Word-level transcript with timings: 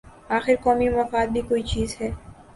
آخر 0.37 0.55
قومی 0.63 0.87
مفاد 0.89 1.27
بھی 1.33 1.41
کوئی 1.49 1.63
چیز 1.71 1.95
ہے۔ 2.01 2.09